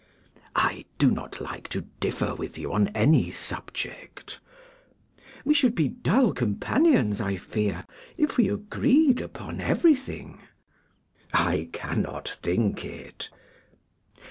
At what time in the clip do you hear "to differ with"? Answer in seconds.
1.69-2.57